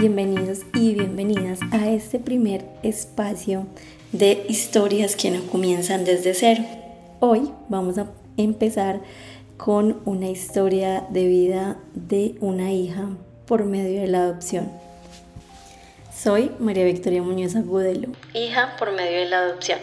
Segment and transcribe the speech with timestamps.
[0.00, 3.66] Bienvenidos y bienvenidas a este primer espacio
[4.12, 6.64] de historias que no comienzan desde cero.
[7.20, 8.06] Hoy vamos a
[8.38, 9.02] empezar
[9.58, 13.10] con una historia de vida de una hija
[13.44, 14.70] por medio de la adopción.
[16.16, 19.80] Soy María Victoria Muñoz Agudelo, hija por medio de la adopción,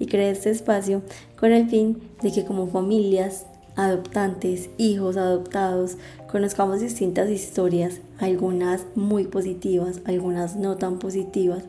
[0.00, 1.02] y creé este espacio
[1.38, 3.46] con el fin de que como familias
[3.80, 5.96] adoptantes, hijos adoptados,
[6.30, 11.64] conozcamos distintas historias, algunas muy positivas, algunas no tan positivas,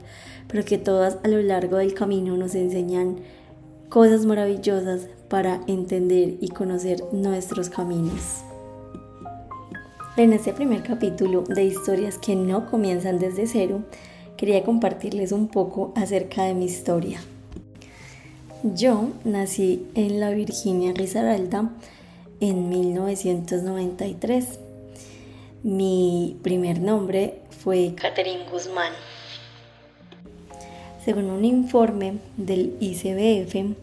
[0.47, 3.17] pero que todas a lo largo del camino nos enseñan
[3.89, 8.43] cosas maravillosas para entender y conocer nuestros caminos.
[10.17, 13.83] En este primer capítulo de historias que no comienzan desde cero,
[14.35, 17.21] quería compartirles un poco acerca de mi historia.
[18.63, 21.71] Yo nací en la Virginia Risaralda
[22.41, 24.59] en 1993.
[25.63, 28.91] Mi primer nombre fue Catherine Guzmán.
[31.05, 33.75] Según un informe del ICBF,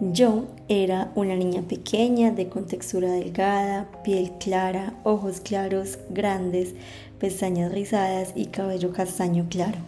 [0.00, 6.74] yo era una niña pequeña de contextura delgada, piel clara, ojos claros, grandes,
[7.20, 9.78] pestañas rizadas y cabello castaño claro.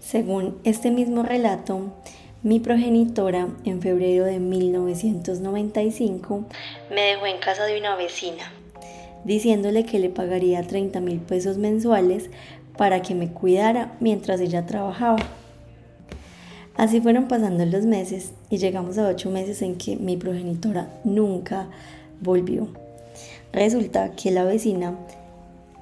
[0.00, 1.92] Según este mismo relato,
[2.42, 6.44] mi progenitora, en febrero de 1995,
[6.90, 8.52] me dejó en casa de una vecina,
[9.24, 12.30] diciéndole que le pagaría 30 mil pesos mensuales
[12.76, 15.18] para que me cuidara mientras ella trabajaba.
[16.76, 21.68] Así fueron pasando los meses y llegamos a ocho meses en que mi progenitora nunca
[22.20, 22.68] volvió.
[23.52, 24.94] Resulta que la vecina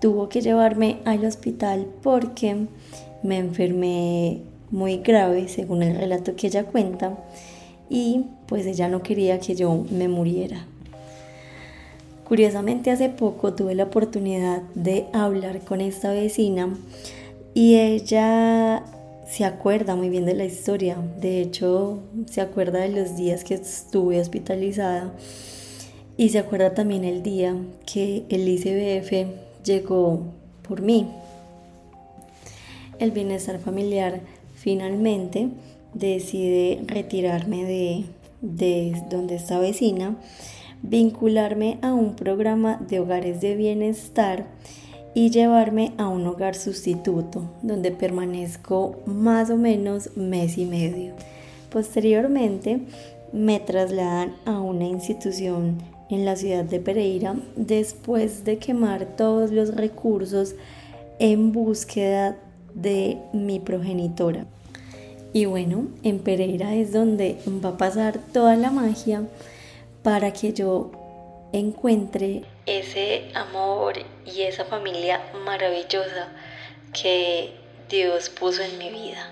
[0.01, 2.69] tuvo que llevarme al hospital porque
[3.25, 7.17] me enfermé muy grave, según el relato que ella cuenta,
[7.89, 10.67] y pues ella no quería que yo me muriera.
[12.27, 16.75] Curiosamente hace poco tuve la oportunidad de hablar con esta vecina
[17.53, 18.83] y ella
[19.29, 22.01] se acuerda muy bien de la historia, de hecho
[22.31, 25.13] se acuerda de los días que estuve hospitalizada
[26.17, 29.29] y se acuerda también el día que el ICBF
[29.65, 30.23] llegó
[30.67, 31.09] por mí.
[32.99, 34.21] El bienestar familiar
[34.65, 35.51] Finalmente
[35.93, 38.05] decide retirarme de,
[38.41, 40.17] de donde está vecina,
[40.81, 44.47] vincularme a un programa de hogares de bienestar
[45.13, 51.13] y llevarme a un hogar sustituto donde permanezco más o menos mes y medio.
[51.71, 52.81] Posteriormente
[53.35, 55.77] me trasladan a una institución
[56.09, 60.55] en la ciudad de Pereira después de quemar todos los recursos
[61.19, 62.39] en búsqueda
[62.75, 64.47] de mi progenitora.
[65.33, 69.25] Y bueno, en Pereira es donde va a pasar toda la magia
[70.03, 70.93] para que yo
[71.53, 73.95] encuentre ese amor
[74.27, 76.29] y esa familia maravillosa
[76.93, 77.53] que
[77.89, 79.31] Dios puso en mi vida.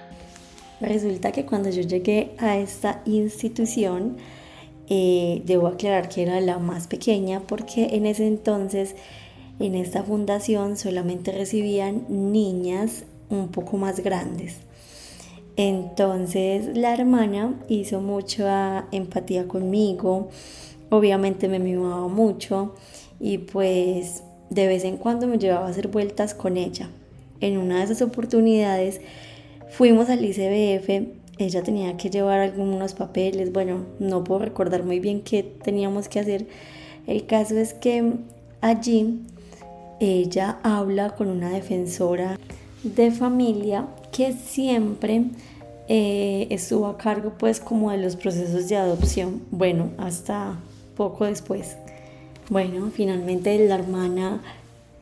[0.81, 4.17] Resulta que cuando yo llegué a esta institución,
[4.89, 8.97] eh, debo aclarar que era la más pequeña porque en ese entonces
[9.61, 13.05] en esta fundación solamente recibían niñas
[13.41, 14.59] un poco más grandes.
[15.57, 20.29] Entonces la hermana hizo mucha empatía conmigo,
[20.91, 22.75] obviamente me mimaba mucho
[23.21, 26.91] y pues de vez en cuando me llevaba a hacer vueltas con ella.
[27.41, 29.01] En una de esas oportunidades
[29.71, 35.23] fuimos al ICBF, ella tenía que llevar algunos papeles, bueno, no puedo recordar muy bien
[35.23, 36.47] qué teníamos que hacer.
[37.07, 38.13] El caso es que
[38.61, 39.23] allí
[39.99, 42.39] ella habla con una defensora
[42.83, 45.25] de familia que siempre
[45.89, 50.59] eh, estuvo a cargo pues como de los procesos de adopción, bueno, hasta
[50.97, 51.77] poco después.
[52.51, 54.43] Bueno, finalmente la hermana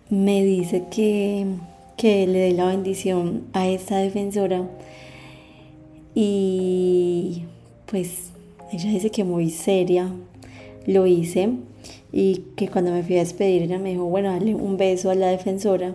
[0.09, 1.47] me dice que,
[1.97, 4.69] que le dé la bendición a esta defensora
[6.15, 7.45] y
[7.87, 8.31] pues
[8.73, 10.11] ella dice que muy seria
[10.87, 11.51] lo hice
[12.13, 15.15] y que cuando me fui a despedir ella me dijo, bueno, dale un beso a
[15.15, 15.95] la defensora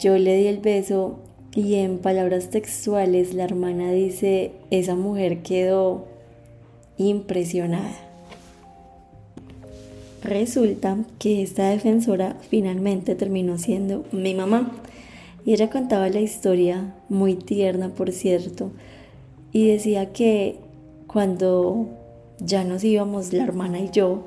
[0.00, 1.18] yo le di el beso
[1.54, 6.06] y en palabras textuales la hermana dice, esa mujer quedó
[6.98, 7.92] impresionada.
[10.22, 14.72] Resulta que esta defensora finalmente terminó siendo mi mamá
[15.44, 18.70] y ella contaba la historia muy tierna, por cierto,
[19.52, 20.56] y decía que
[21.06, 21.88] cuando
[22.40, 24.24] ya nos íbamos la hermana y yo,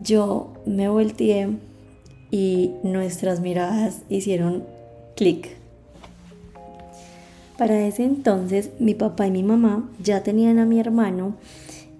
[0.00, 1.48] yo me volteé
[2.30, 4.75] y nuestras miradas hicieron
[5.16, 5.56] clic.
[7.58, 11.36] Para ese entonces mi papá y mi mamá ya tenían a mi hermano,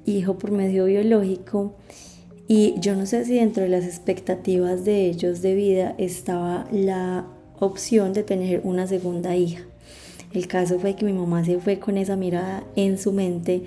[0.05, 1.75] hijo por medio biológico,
[2.47, 7.27] y yo no sé si dentro de las expectativas de ellos de vida estaba la
[7.59, 9.63] opción de tener una segunda hija.
[10.33, 13.63] El caso fue que mi mamá se fue con esa mirada en su mente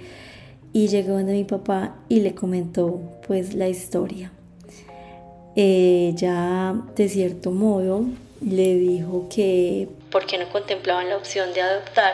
[0.72, 4.32] y llegó donde mi papá y le comentó pues la historia.
[5.56, 8.06] Ella de cierto modo
[8.42, 12.14] le dijo que porque no contemplaban la opción de adoptar.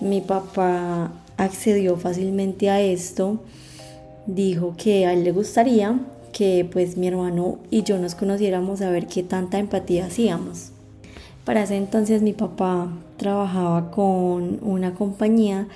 [0.00, 3.40] Mi papá accedió fácilmente a esto,
[4.26, 5.98] dijo que a él le gustaría
[6.32, 10.70] que pues mi hermano y yo nos conociéramos a ver qué tanta empatía hacíamos.
[11.44, 15.66] Para ese entonces mi papá trabajaba con una compañía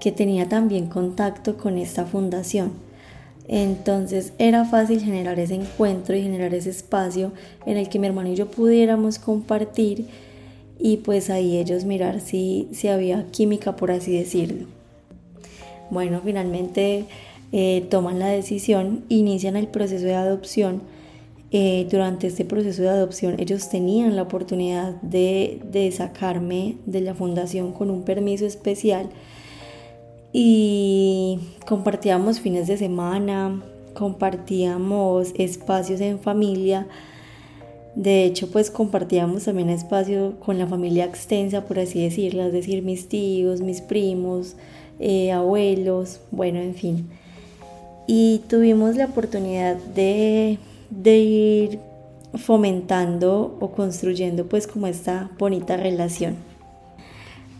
[0.00, 2.72] que tenía también contacto con esta fundación.
[3.54, 7.32] Entonces era fácil generar ese encuentro y generar ese espacio
[7.66, 10.06] en el que mi hermano y yo pudiéramos compartir
[10.80, 14.64] y pues ahí ellos mirar si, si había química, por así decirlo.
[15.90, 17.04] Bueno, finalmente
[17.52, 20.80] eh, toman la decisión, inician el proceso de adopción.
[21.50, 27.14] Eh, durante este proceso de adopción ellos tenían la oportunidad de, de sacarme de la
[27.14, 29.10] fundación con un permiso especial
[30.32, 33.62] y compartíamos fines de semana,
[33.94, 36.86] compartíamos espacios en familia.
[37.94, 42.82] De hecho, pues compartíamos también espacio con la familia extensa, por así decirlo, es decir,
[42.82, 44.56] mis tíos, mis primos,
[44.98, 47.08] eh, abuelos, bueno, en fin
[48.06, 50.58] y tuvimos la oportunidad de,
[50.90, 51.78] ir
[52.34, 56.36] fomentando o construyendo pues como esta bonita relación.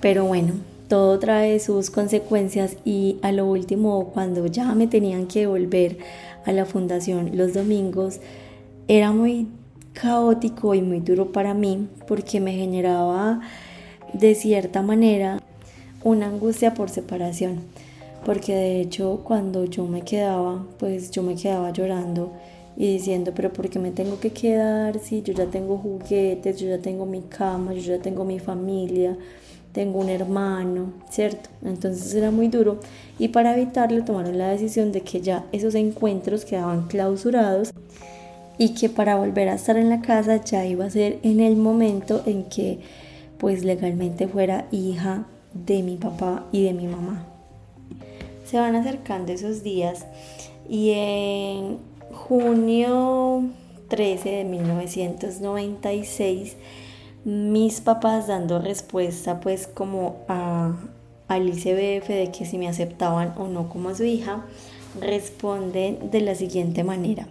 [0.01, 0.55] Pero bueno,
[0.93, 5.97] todo trae sus consecuencias y a lo último cuando ya me tenían que volver
[6.45, 8.21] a la fundación los domingos
[8.89, 9.49] era muy
[9.95, 13.41] caótico y muy duro para mí porque me generaba
[14.13, 15.41] de cierta manera
[16.05, 17.61] una angustia por separación.
[18.27, 22.35] Porque de hecho cuando yo me quedaba, pues yo me quedaba llorando
[22.77, 26.69] y diciendo, pero ¿por qué me tengo que quedar si yo ya tengo juguetes, yo
[26.69, 29.17] ya tengo mi cama, yo ya tengo mi familia,
[29.73, 31.51] tengo un hermano, ¿cierto?
[31.65, 32.81] Entonces era muy duro
[33.19, 37.73] y para evitarlo tomaron la decisión de que ya esos encuentros quedaban clausurados
[38.59, 41.57] y que para volver a estar en la casa ya iba a ser en el
[41.57, 42.81] momento en que
[43.39, 47.33] pues legalmente fuera hija de mi papá y de mi mamá
[48.53, 50.05] se van acercando esos días
[50.69, 51.79] y en
[52.13, 53.45] junio
[53.89, 56.57] 13 de 1996
[57.25, 60.73] mis papás dando respuesta pues como a,
[61.29, 64.45] al ICBF de que si me aceptaban o no como su hija,
[65.01, 67.27] responden de la siguiente manera.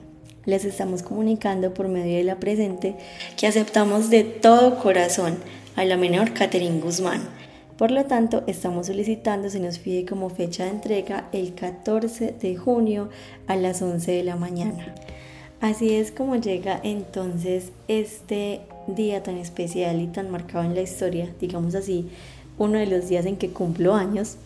[0.45, 2.95] Les estamos comunicando por medio de la presente
[3.37, 5.37] que aceptamos de todo corazón
[5.75, 7.21] a la menor Catherine Guzmán
[7.81, 12.55] por lo tanto, estamos solicitando se nos pide como fecha de entrega el 14 de
[12.55, 13.09] junio
[13.47, 14.93] a las 11 de la mañana.
[15.61, 21.29] Así es como llega entonces este día tan especial y tan marcado en la historia,
[21.39, 22.09] digamos así,
[22.57, 24.37] uno de los días en que cumplo años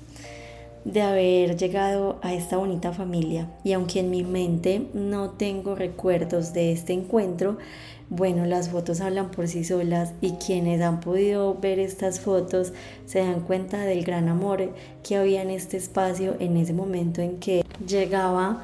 [0.86, 3.50] de haber llegado a esta bonita familia.
[3.64, 7.58] Y aunque en mi mente no tengo recuerdos de este encuentro,
[8.10, 12.72] bueno, las fotos hablan por sí solas y quienes han podido ver estas fotos
[13.08, 14.70] se dan cuenta del gran amor
[15.04, 18.62] que había en este espacio en ese momento en que llegaba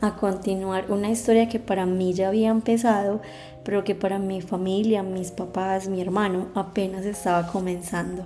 [0.00, 3.20] a continuar una historia que para mí ya había empezado,
[3.64, 8.24] pero que para mi familia, mis papás, mi hermano apenas estaba comenzando.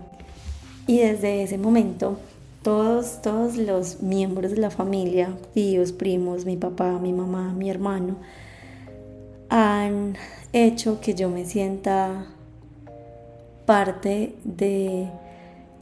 [0.86, 2.18] Y desde ese momento,
[2.62, 8.16] todos, todos los miembros de la familia, tíos, primos, mi papá, mi mamá, mi hermano,
[9.48, 10.16] han
[10.52, 12.26] hecho que yo me sienta
[13.66, 15.08] parte de,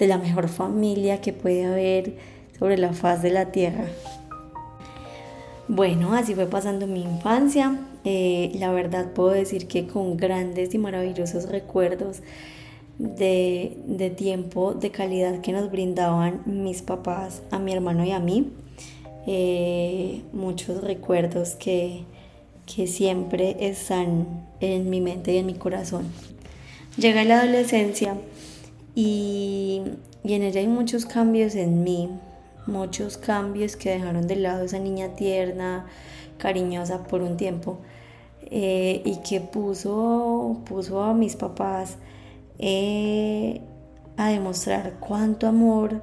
[0.00, 2.16] la mejor familia que puede haber
[2.58, 3.84] sobre la faz de la tierra.
[5.68, 7.78] Bueno, así fue pasando mi infancia.
[8.08, 12.22] Eh, la verdad puedo decir que con grandes y maravillosos recuerdos
[13.00, 18.52] de, tiempo, de calidad que nos brindaban mis papás a mi hermano y a mí.
[19.26, 22.04] Eh, muchos recuerdos que,
[22.64, 26.06] que siempre están en mi mente y en mi corazón.
[26.96, 28.16] Llega la adolescencia
[28.94, 29.82] y,
[30.22, 32.08] en ella hay muchos cambios en mí,
[32.68, 35.86] muchos cambios que dejaron de lado esa niña tierna,
[36.38, 37.80] cariñosa por un tiempo
[38.46, 41.96] eh, y que puso, puso a mis papás
[42.58, 43.60] eh,
[44.16, 46.02] a demostrar cuánto amor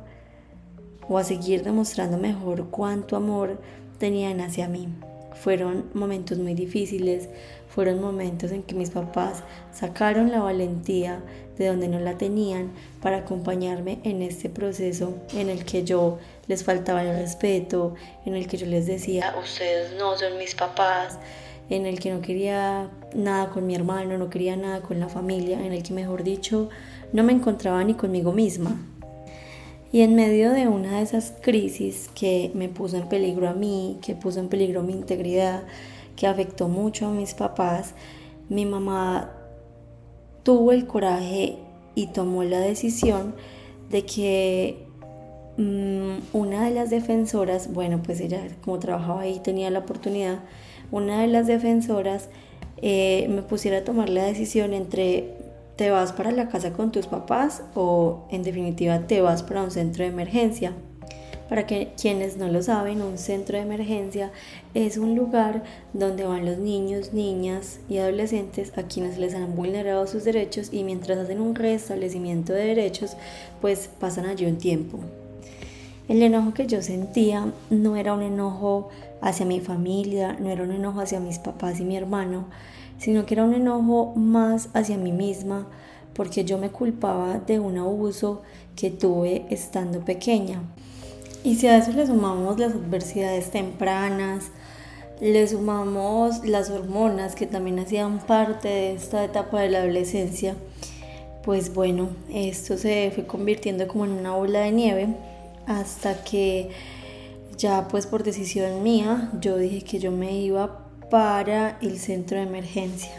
[1.08, 3.60] o a seguir demostrando mejor cuánto amor
[3.98, 4.88] tenían hacia mí.
[5.36, 7.28] Fueron momentos muy difíciles,
[7.68, 11.22] fueron momentos en que mis papás sacaron la valentía
[11.58, 12.72] de donde no la tenían
[13.02, 17.96] para acompañarme en este proceso en el que yo les faltaba el respeto,
[18.26, 21.18] en el que yo les decía, ustedes no son mis papás,
[21.76, 25.66] en el que no quería nada con mi hermano, no quería nada con la familia,
[25.66, 26.70] en el que mejor dicho
[27.12, 28.80] no me encontraba ni conmigo misma.
[29.92, 34.00] Y en medio de una de esas crisis que me puso en peligro a mí,
[34.02, 35.64] que puso en peligro mi integridad,
[36.16, 37.94] que afectó mucho a mis papás,
[38.50, 39.32] mi mamá
[40.44, 41.58] tuvo el coraje
[41.96, 43.36] y tomó la decisión
[43.90, 44.88] de que
[45.58, 50.40] una de las defensoras, bueno, pues ella como trabajaba ahí tenía la oportunidad,
[50.92, 52.30] una de las defensoras
[52.82, 55.30] eh, me pusiera a tomar la decisión entre
[55.76, 59.72] te vas para la casa con tus papás o en definitiva te vas para un
[59.72, 60.74] centro de emergencia.
[61.50, 64.32] Para que quienes no lo saben, un centro de emergencia
[64.74, 70.08] es un lugar donde van los niños, niñas y adolescentes a quienes les han vulnerado
[70.08, 73.18] sus derechos y mientras hacen un restablecimiento de derechos,
[73.62, 75.00] pues pasan allí un tiempo.
[76.14, 78.90] El enojo que yo sentía no era un enojo
[79.20, 82.46] hacia mi familia, no era un enojo hacia mis papás y mi hermano,
[83.00, 85.66] sino que era un enojo más hacia mí misma
[86.14, 88.44] porque yo me culpaba de un abuso
[88.76, 90.62] que tuve estando pequeña.
[91.44, 94.52] Y si a eso le sumamos las adversidades tempranas,
[95.20, 100.54] le sumamos las hormonas que también hacían parte de esta etapa de la adolescencia,
[101.44, 105.33] pues bueno, esto se fue convirtiendo como en una bola de nieve
[105.68, 106.70] hasta que
[107.58, 112.44] ya pues por decisión mía yo dije que yo me iba para el centro de
[112.44, 113.12] emergencia.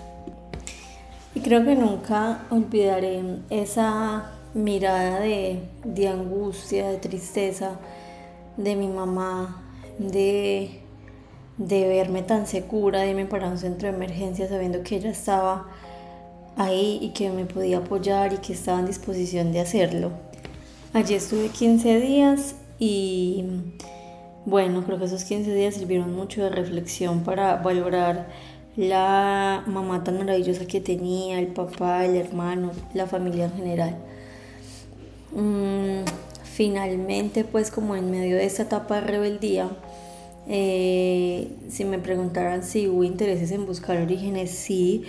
[1.35, 7.79] Y creo que nunca olvidaré esa mirada de, angustia, de tristeza
[8.57, 9.65] de mi mamá,
[9.99, 10.81] de,
[11.59, 15.67] de verme tan segura, de irme para un centro de emergencia sabiendo que ella estaba
[16.57, 20.13] ahí y que me podía apoyar y que estaba en disposición de hacerlo.
[20.95, 23.43] Allí estuve 15 días y
[24.47, 28.29] bueno, creo que esos 15 días sirvieron mucho de reflexión para valorar
[28.77, 33.97] la mamá tan maravillosa que tenía, el papá, el hermano, la familia en general.
[35.33, 36.05] Mm,
[36.45, 39.71] finalmente, pues como en medio de esta etapa de rebeldía,
[40.47, 45.03] eh, si me preguntaran si hubo intereses en buscar orígenes, sí.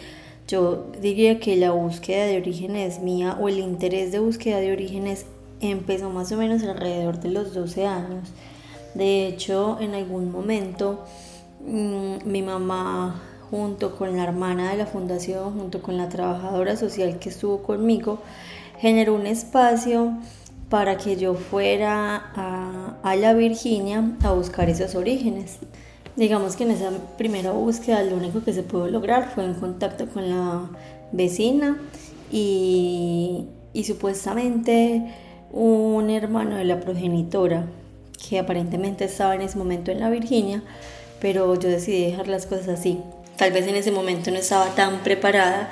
[0.48, 5.28] Yo diría que la búsqueda de orígenes mía o el interés de búsqueda de orígenes
[5.62, 8.30] empezó más o menos alrededor de los 12 años.
[8.94, 11.06] De hecho, en algún momento
[11.66, 13.22] mm, mi mamá
[13.52, 18.20] junto con la hermana de la fundación, junto con la trabajadora social que estuvo conmigo,
[18.80, 20.18] generó un espacio
[20.70, 22.32] para que yo fuera
[23.04, 25.60] a, la Virginia a buscar esos orígenes.
[26.16, 30.08] Digamos que en esa primera búsqueda lo único que se pudo lograr fue en contacto
[30.08, 30.62] con la
[31.12, 31.78] vecina
[32.32, 33.48] y
[33.86, 35.14] supuestamente
[35.52, 37.66] un hermano de la progenitora
[38.28, 40.64] que aparentemente estaba en ese momento en la Virginia,
[41.20, 43.00] pero yo decidí dejar las cosas así.
[43.38, 45.70] Tal vez en ese momento no estaba tan preparada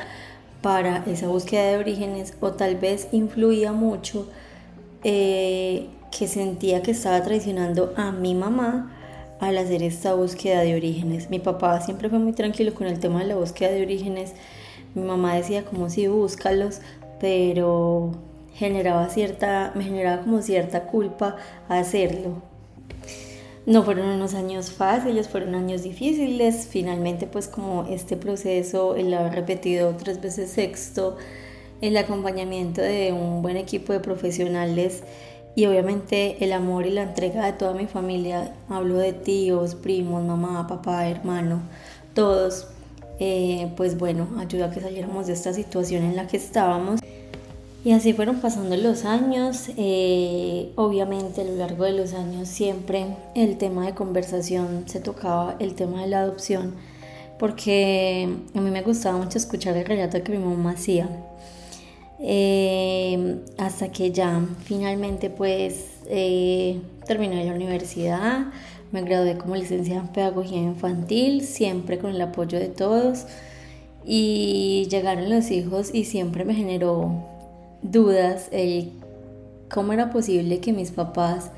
[0.62, 4.28] para esa búsqueda de orígenes o tal vez influía mucho
[5.04, 5.88] eh,
[6.18, 8.92] que sentía que estaba traicionando a mi mamá
[9.40, 11.30] al hacer esta búsqueda de orígenes.
[11.30, 14.34] Mi papá siempre fue muy tranquilo con el tema de la búsqueda de orígenes.
[14.96, 16.80] Mi mamá decía como si búscalos,
[17.20, 18.12] pero
[18.54, 21.36] generaba cierta, me generaba como cierta culpa
[21.68, 22.42] hacerlo.
[23.66, 26.68] No fueron unos años fáciles, fueron años difíciles.
[26.70, 31.16] Finalmente, pues como este proceso, el haber repetido tres veces sexto,
[31.80, 35.04] el acompañamiento de un buen equipo de profesionales
[35.56, 38.54] y obviamente el amor y la entrega de toda mi familia.
[38.68, 41.62] Hablo de tíos, primos, mamá, papá, hermano,
[42.14, 42.68] todos.
[43.20, 47.00] Eh, pues bueno, ayudó a que saliéramos de esta situación en la que estábamos.
[47.86, 49.70] Y así fueron pasando los años.
[49.76, 55.56] Eh, obviamente a lo largo de los años siempre el tema de conversación se tocaba,
[55.60, 56.76] el tema de la adopción,
[57.38, 61.10] porque a mí me gustaba mucho escuchar el relato que mi mamá hacía.
[62.26, 68.46] Eh, hasta que ya finalmente pues eh, terminé la universidad,
[68.94, 73.26] me gradué como licenciada en pedagogía infantil, siempre con el apoyo de todos
[74.06, 77.33] y llegaron los hijos y siempre me generó
[77.84, 78.92] dudas el
[79.70, 81.52] cómo era posible que mis papás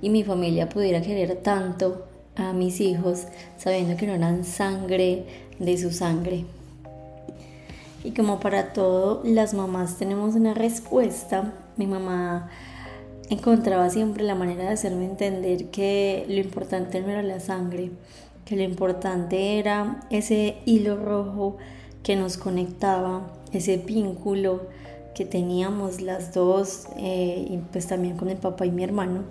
[0.00, 2.06] y mi familia pudiera querer tanto
[2.36, 3.24] a mis hijos
[3.58, 5.24] sabiendo que no eran sangre
[5.58, 6.44] de su sangre.
[8.04, 11.54] Y como para todo, las mamás tenemos una respuesta.
[11.76, 12.50] Mi mamá
[13.30, 17.90] encontraba siempre la manera de hacerme entender que lo importante no era la sangre,
[18.44, 21.56] que lo importante era ese hilo rojo
[22.04, 24.68] que nos conectaba, ese vínculo
[25.16, 29.22] que teníamos las dos, eh, y pues también con el papá y mi hermano,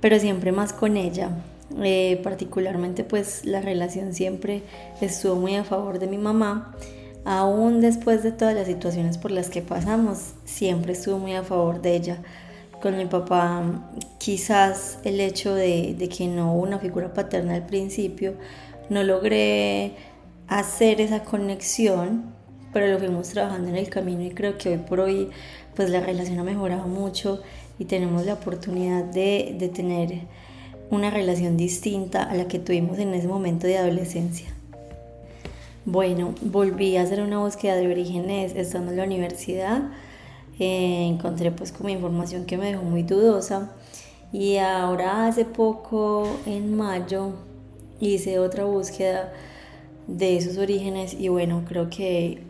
[0.00, 1.30] pero siempre más con ella.
[1.82, 4.62] Eh, particularmente pues la relación siempre
[5.00, 6.74] estuvo muy a favor de mi mamá.
[7.26, 11.82] Aún después de todas las situaciones por las que pasamos, siempre estuvo muy a favor
[11.82, 12.22] de ella.
[12.80, 13.62] Con mi papá
[14.18, 18.34] quizás el hecho de, de que no hubo una figura paterna al principio,
[18.88, 19.92] no logré
[20.48, 22.33] hacer esa conexión,
[22.74, 25.30] pero lo fuimos trabajando en el camino y creo que hoy por hoy
[25.74, 27.40] pues la relación ha mejorado mucho
[27.78, 30.20] y tenemos la oportunidad de, de tener
[30.90, 34.48] una relación distinta a la que tuvimos en ese momento de adolescencia.
[35.86, 39.82] Bueno, volví a hacer una búsqueda de orígenes estando en la universidad.
[40.58, 43.72] Eh, encontré pues como información que me dejó muy dudosa
[44.32, 47.32] y ahora hace poco en mayo
[48.00, 49.32] hice otra búsqueda
[50.06, 52.42] de esos orígenes y bueno creo que,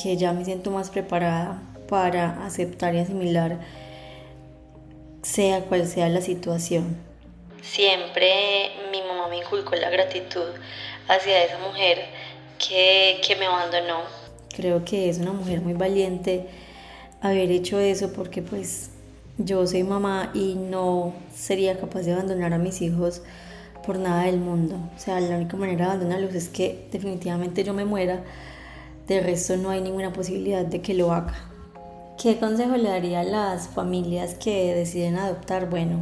[0.00, 3.58] que ya me siento más preparada para aceptar y asimilar
[5.22, 6.96] sea cual sea la situación.
[7.62, 10.50] Siempre mi mamá me inculcó la gratitud
[11.08, 11.98] hacia esa mujer
[12.58, 14.00] que, que me abandonó.
[14.54, 16.46] Creo que es una mujer muy valiente
[17.20, 18.90] haber hecho eso porque pues
[19.38, 23.22] yo soy mamá y no sería capaz de abandonar a mis hijos
[23.84, 24.76] por nada del mundo.
[24.96, 28.22] O sea, la única manera de abandonarlos es que definitivamente yo me muera.
[29.06, 31.34] De resto no hay ninguna posibilidad de que lo haga.
[32.20, 35.70] ¿Qué consejo le daría a las familias que deciden adoptar?
[35.70, 36.00] Bueno,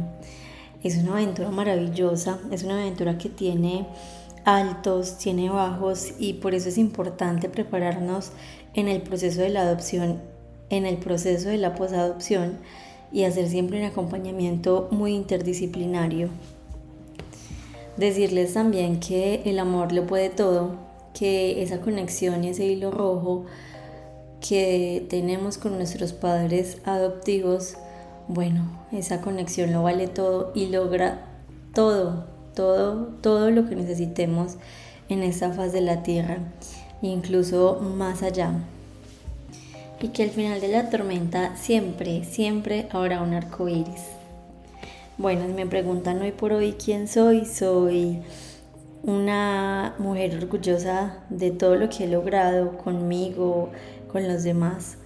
[0.81, 3.85] es una aventura maravillosa, es una aventura que tiene
[4.43, 8.31] altos, tiene bajos y por eso es importante prepararnos
[8.73, 10.21] en el proceso de la adopción,
[10.69, 12.59] en el proceso de la posadopción
[13.11, 16.29] y hacer siempre un acompañamiento muy interdisciplinario.
[17.97, 20.84] Decirles también que el amor lo puede todo,
[21.17, 23.45] que esa conexión y ese hilo rojo
[24.47, 27.77] que tenemos con nuestros padres adoptivos,
[28.27, 31.25] bueno, esa conexión lo vale todo y logra
[31.73, 34.57] todo, todo, todo lo que necesitemos
[35.09, 36.39] en esta faz de la tierra,
[37.01, 38.51] incluso más allá.
[40.01, 44.03] Y que al final de la tormenta siempre, siempre habrá un arco iris.
[45.17, 48.19] Bueno, me preguntan hoy por hoy quién soy, soy
[49.05, 53.69] una mujer orgullosa de todo lo que he logrado conmigo,
[54.11, 54.97] con los demás.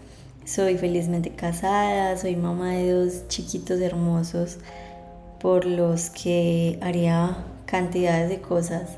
[0.46, 4.58] Soy felizmente casada, soy mamá de dos chiquitos hermosos
[5.40, 8.98] por los que haría cantidades de cosas.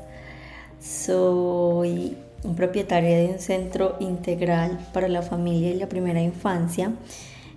[0.80, 2.16] Soy
[2.56, 6.92] propietaria de un centro integral para la familia y la primera infancia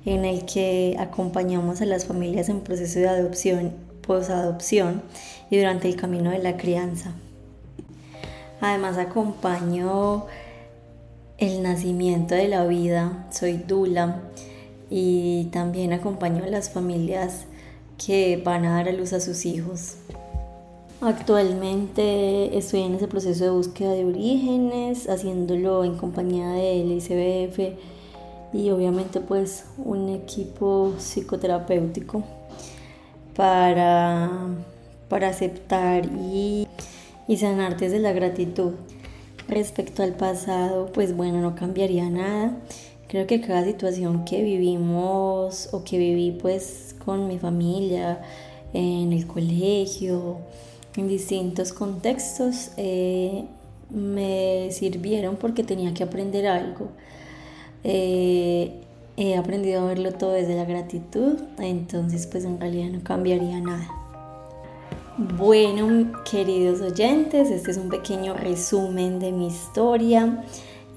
[0.06, 5.04] en el que acompañamos a las familias en proceso de adopción, posadopción
[5.50, 7.14] y durante el camino de la crianza.
[8.62, 10.26] Además acompaño
[11.38, 14.22] el nacimiento de la vida, soy dula
[14.90, 17.46] y también acompaño a las familias
[18.04, 19.96] que van a dar a luz a sus hijos.
[21.02, 27.60] Actualmente estoy en ese proceso de búsqueda de orígenes, haciéndolo en compañía del ICBF
[28.54, 32.24] y obviamente pues un equipo psicoterapéutico
[33.36, 34.32] para,
[35.10, 36.66] para aceptar y,
[37.28, 38.74] y sanar desde la gratitud.
[39.48, 42.58] Respecto al pasado, pues bueno, no cambiaría nada.
[43.08, 48.22] Creo que cada situación que vivimos o que viví pues con mi familia,
[48.74, 50.40] en el colegio,
[50.98, 53.46] en distintos contextos, eh,
[53.90, 56.90] me sirvieron porque tenía que aprender algo.
[57.84, 58.82] Eh,
[59.18, 64.05] he aprendido a verlo todo desde la gratitud, entonces pues en realidad no cambiaría nada.
[65.18, 70.44] Bueno, queridos oyentes, este es un pequeño resumen de mi historia.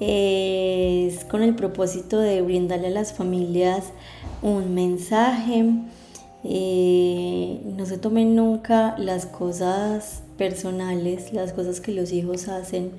[0.00, 3.92] Es con el propósito de brindarle a las familias
[4.42, 5.66] un mensaje.
[6.42, 12.90] Eh, no se tomen nunca las cosas personales, las cosas que los hijos hacen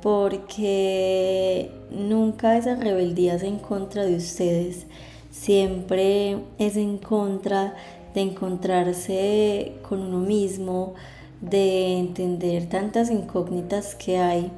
[0.00, 4.86] porque nunca esa rebeldía es en contra de ustedes,
[5.30, 7.74] siempre es en contra
[8.18, 10.94] de encontrarse con uno mismo,
[11.40, 14.50] de entender tantas incógnitas que hay,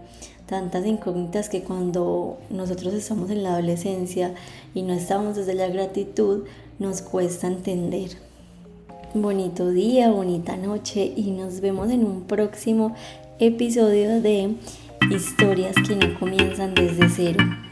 [0.47, 4.35] tantas incógnitas que cuando nosotros estamos en la adolescencia
[4.75, 6.45] y no estamos desde la gratitud,
[6.79, 8.13] nos cuesta entender.
[9.13, 12.95] Bonito día, bonita noche y nos vemos en un próximo
[13.41, 14.55] episodio de
[15.11, 17.70] historias que no comienzan desde cero.